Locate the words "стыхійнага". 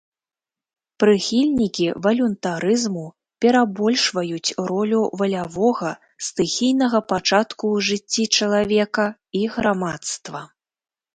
6.29-6.99